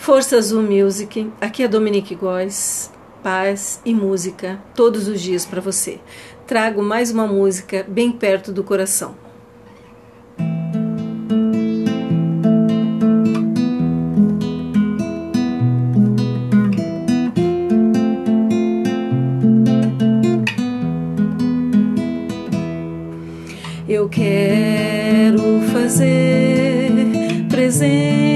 Força 0.00 0.38
Azul 0.38 0.62
Music, 0.62 1.30
aqui 1.42 1.62
é 1.62 1.68
Dominique 1.68 2.14
Góes, 2.14 2.90
paz 3.22 3.82
e 3.84 3.92
música 3.92 4.58
todos 4.74 5.06
os 5.06 5.20
dias 5.20 5.44
para 5.44 5.60
você. 5.60 6.00
Trago 6.46 6.82
mais 6.82 7.10
uma 7.10 7.26
música 7.26 7.84
bem 7.86 8.10
perto 8.10 8.50
do 8.50 8.64
coração. 8.64 9.14
Eu 23.86 24.08
quero 24.08 25.60
fazer 25.74 26.90
presente 27.50 28.29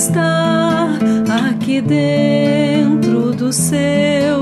está 0.00 0.88
aqui 1.46 1.82
dentro 1.82 3.34
do 3.34 3.52
seu 3.52 4.39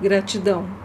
Gratidão. 0.00 0.79